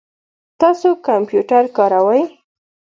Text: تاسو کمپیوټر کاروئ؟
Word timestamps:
تاسو 0.59 0.87
کمپیوټر 1.07 1.63
کاروئ؟ 1.77 2.21